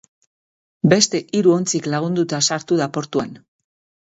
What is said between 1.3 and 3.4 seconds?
hiru ontzik lagunduta sartu da portuan.